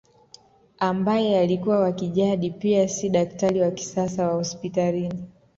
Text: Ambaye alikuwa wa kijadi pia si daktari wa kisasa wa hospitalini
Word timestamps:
Ambaye 0.79 1.39
alikuwa 1.39 1.79
wa 1.79 1.91
kijadi 1.91 2.49
pia 2.51 2.87
si 2.87 3.09
daktari 3.09 3.61
wa 3.61 3.71
kisasa 3.71 4.27
wa 4.27 4.33
hospitalini 4.33 5.25